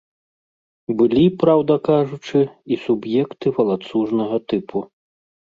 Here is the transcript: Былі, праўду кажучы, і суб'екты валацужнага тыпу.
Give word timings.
Былі, 1.01 1.25
праўду 1.43 1.75
кажучы, 1.89 2.39
і 2.73 2.79
суб'екты 2.87 3.45
валацужнага 3.61 4.35
тыпу. 4.49 4.85